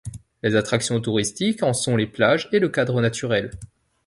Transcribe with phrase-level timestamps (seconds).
[0.41, 3.51] Les attractions touristiques en sont les plages et le cadre naturel.